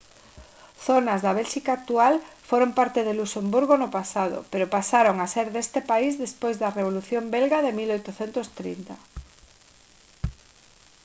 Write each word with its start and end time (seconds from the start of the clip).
zonas 0.87 1.19
da 1.25 1.31
bélxica 1.39 1.71
actual 1.75 2.13
foron 2.49 2.71
parte 2.79 2.99
de 3.07 3.13
luxemburgo 3.19 3.73
no 3.79 3.89
pasado 3.97 4.37
pero 4.51 4.73
pasaron 4.77 5.15
a 5.19 5.27
ser 5.33 5.47
deste 5.55 5.79
país 5.91 6.13
despois 6.23 6.55
da 6.61 6.75
revolución 6.79 7.23
belga 7.35 7.59
de 7.65 7.71
1830 7.77 8.95